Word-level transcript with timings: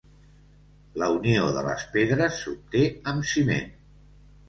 La 1.01 1.09
unió 1.17 1.45
de 1.59 1.63
les 1.69 1.85
pedres 1.99 2.43
s'obté 2.47 2.85
amb 3.15 3.33
ciment. 3.37 3.73